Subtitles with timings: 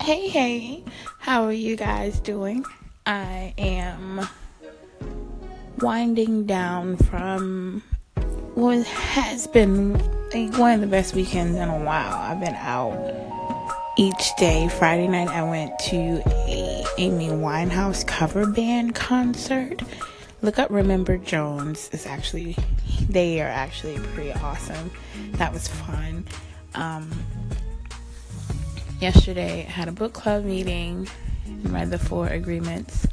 [0.00, 0.82] Hey, hey,
[1.18, 2.64] how are you guys doing?
[3.04, 4.26] I am
[5.78, 7.82] winding down from
[8.54, 9.98] what has been
[10.56, 12.14] one of the best weekends in a while.
[12.14, 12.96] I've been out
[13.98, 14.68] each day.
[14.68, 19.82] Friday night, I went to a Amy Winehouse cover band concert.
[20.40, 21.90] Look up Remember Jones.
[21.92, 22.56] It's actually
[23.10, 24.90] they are actually pretty awesome.
[25.32, 26.24] That was fun.
[26.74, 27.10] Um,
[29.00, 31.08] yesterday I had a book club meeting
[31.46, 33.06] and read the four agreements.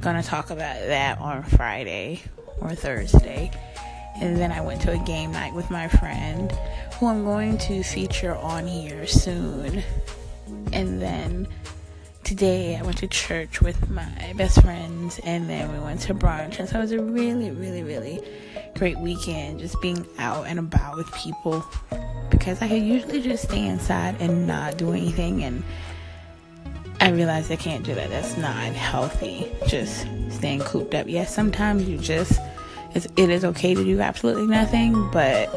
[0.00, 2.22] Gonna talk about that on Friday
[2.60, 3.50] or Thursday.
[4.16, 6.50] And then I went to a game night with my friend
[6.94, 9.84] who I'm going to feature on here soon.
[10.72, 11.46] And then
[12.24, 16.58] today I went to church with my best friends and then we went to brunch.
[16.58, 18.20] And so it was a really, really, really
[18.76, 21.64] great weekend just being out and about with people
[22.38, 25.62] because I could usually just stay inside and not do anything and
[27.00, 28.10] I realized I can't do that.
[28.10, 29.50] That's not healthy.
[29.66, 31.06] Just staying cooped up.
[31.08, 32.40] Yes, sometimes you just
[32.94, 35.48] it's, it is okay to do absolutely nothing, but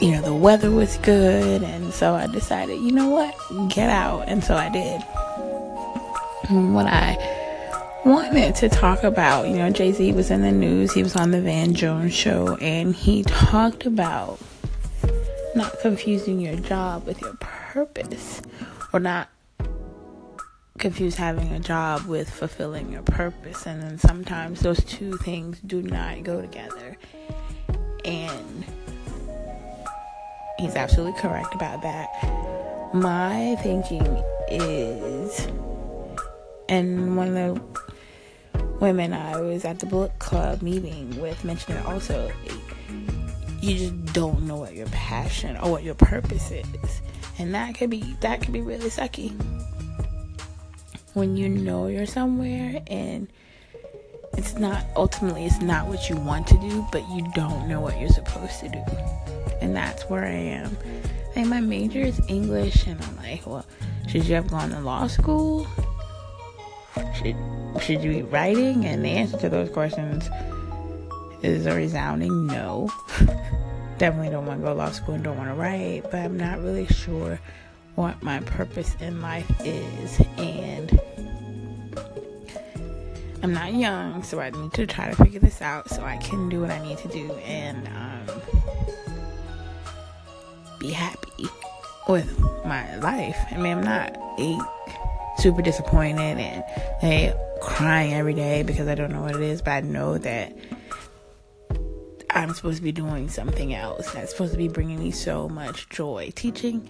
[0.00, 3.34] you know the weather was good, and so I decided, you know what,
[3.68, 5.02] get out, and so I did.
[6.48, 7.16] And what I
[8.04, 10.92] wanted to talk about, you know, Jay Z was in the news.
[10.92, 14.38] He was on the Van Jones show, and he talked about
[15.54, 18.42] not confusing your job with your purpose
[18.92, 19.28] or not
[20.78, 23.66] confuse having a job with fulfilling your purpose.
[23.66, 26.96] And then sometimes those two things do not go together.
[28.04, 28.64] And
[30.58, 32.08] he's absolutely correct about that.
[32.94, 35.46] My thinking is
[36.70, 37.60] and one of the
[38.80, 42.30] women i was at the book club meeting with mentioned it also
[43.60, 47.02] you just don't know what your passion or what your purpose is.
[47.38, 49.32] And that could be that could be really sucky.
[51.14, 53.28] When you know you're somewhere and
[54.34, 57.98] it's not ultimately it's not what you want to do, but you don't know what
[58.00, 58.82] you're supposed to do.
[59.60, 60.76] And that's where I am.
[61.36, 63.66] Like my major is English and I'm like, well,
[64.08, 65.66] should you have gone to law school?
[67.14, 67.36] Should
[67.80, 68.84] should you be writing?
[68.86, 70.28] And the answer to those questions
[71.42, 72.90] is a resounding no.
[73.98, 76.36] Definitely don't want to go to law school and don't want to write, but I'm
[76.36, 77.38] not really sure
[77.96, 80.20] what my purpose in life is.
[80.38, 80.98] And
[83.42, 86.48] I'm not young, so I need to try to figure this out so I can
[86.48, 88.40] do what I need to do and um,
[90.78, 91.46] be happy
[92.08, 93.38] with my life.
[93.50, 94.58] I mean, I'm not a
[95.38, 99.80] super disappointed and crying every day because I don't know what it is, but I
[99.80, 100.52] know that
[102.34, 105.88] I'm supposed to be doing something else that's supposed to be bringing me so much
[105.88, 106.32] joy.
[106.34, 106.88] Teaching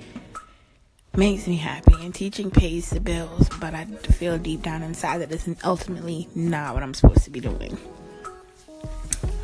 [1.16, 5.32] makes me happy, and teaching pays the bills, but I feel deep down inside that
[5.32, 7.76] it's ultimately not what I'm supposed to be doing.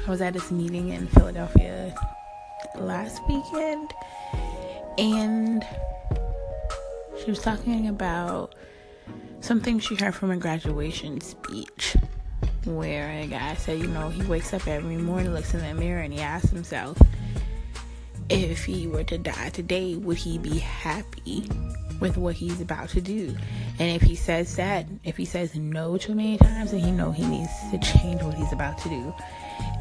[0.07, 1.95] I was at this meeting in Philadelphia
[2.77, 3.93] last weekend,
[4.99, 5.65] and
[7.19, 8.55] she was talking about
[9.41, 11.97] something she heard from a graduation speech
[12.67, 16.03] where a guy said, you know, he wakes up every morning, looks in the mirror,
[16.03, 17.01] and he asks himself,
[18.29, 21.49] if he were to die today, would he be happy
[22.01, 23.35] with what he's about to do?
[23.79, 27.13] And if he says that, if he says no too many times, then he know
[27.13, 29.15] he needs to change what he's about to do.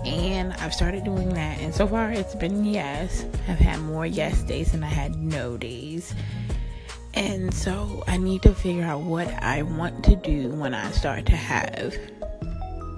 [0.05, 3.25] And I've started doing that, and so far it's been yes.
[3.47, 6.13] I've had more yes days than I had no days.
[7.15, 11.25] And so I need to figure out what I want to do when I start
[11.27, 11.97] to have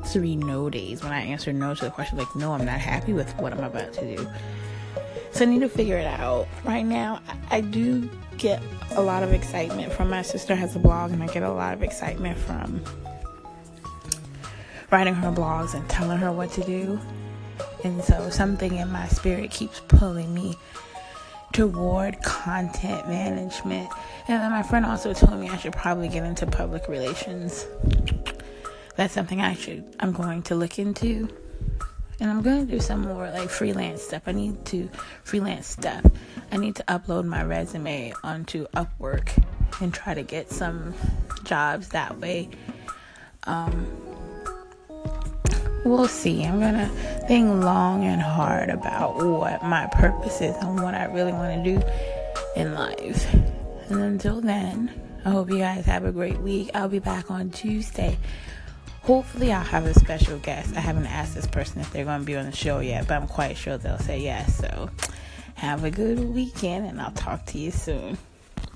[0.07, 3.13] three no days when I answer no to the question, like, no, I'm not happy
[3.13, 4.27] with what I'm about to do.
[5.31, 6.47] So I need to figure it out.
[6.63, 11.11] Right now, I do get a lot of excitement from my sister has a blog,
[11.11, 12.81] and I get a lot of excitement from
[14.91, 16.99] writing her blogs and telling her what to do.
[17.83, 20.55] And so something in my spirit keeps pulling me
[21.53, 23.89] toward content management.
[24.27, 27.65] And then my friend also told me I should probably get into public relations
[28.97, 31.29] that's something I should I'm going to look into.
[32.19, 34.23] And I'm going to do some more like freelance stuff.
[34.25, 34.89] I need to
[35.23, 36.03] freelance stuff.
[36.51, 39.29] I need to upload my resume onto Upwork
[39.79, 40.95] and try to get some
[41.43, 42.49] jobs that way.
[43.43, 43.85] Um,
[45.85, 46.43] we'll see.
[46.43, 46.89] I'm gonna
[47.27, 51.75] think long and hard about what my purpose is and what I really want to
[51.75, 51.85] do
[52.55, 53.31] in life.
[53.89, 54.91] And until then,
[55.23, 56.71] I hope you guys have a great week.
[56.73, 58.17] I'll be back on Tuesday
[59.07, 60.75] Hopefully, I'll have a special guest.
[60.75, 63.13] I haven't asked this person if they're going to be on the show yet, but
[63.15, 64.57] I'm quite sure they'll say yes.
[64.57, 64.89] So,
[65.55, 68.17] have a good weekend, and I'll talk to you soon.